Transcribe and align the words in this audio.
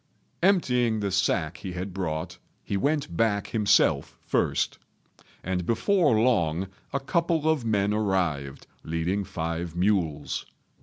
Emptying 0.41 0.99
the 0.99 1.11
sack 1.11 1.57
he 1.57 1.73
had 1.73 1.93
brought, 1.93 2.39
he 2.63 2.75
went 2.75 3.15
back 3.15 3.45
himself 3.49 4.17
first; 4.25 4.79
and 5.43 5.63
before 5.63 6.19
long 6.19 6.65
a 6.91 6.99
couple 6.99 7.47
of 7.47 7.65
men 7.65 7.93
arrived 7.93 8.65
leading 8.83 9.23
five 9.23 9.75
mules. 9.75 10.47